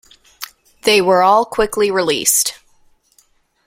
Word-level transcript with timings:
They 0.81 0.99
were 0.99 1.21
all 1.21 1.45
quickly 1.45 1.91
released. 1.91 2.57